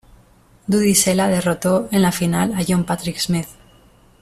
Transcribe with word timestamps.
Dudi 0.65 0.95
Sela 0.95 1.27
derrotó 1.27 1.87
en 1.91 2.01
la 2.01 2.11
final 2.11 2.55
a 2.55 2.63
John-Patrick 2.67 3.19
Smith. 3.19 3.49